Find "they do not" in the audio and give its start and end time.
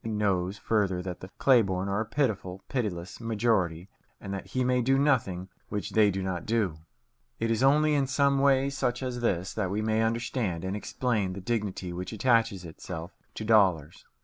5.91-6.47